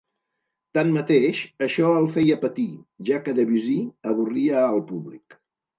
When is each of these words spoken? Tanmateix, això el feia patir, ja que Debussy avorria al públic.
Tanmateix, 0.77 1.41
això 1.67 1.91
el 1.99 2.09
feia 2.17 2.39
patir, 2.47 2.67
ja 3.11 3.23
que 3.29 3.39
Debussy 3.43 3.79
avorria 4.15 4.69
al 4.73 4.85
públic. 4.93 5.43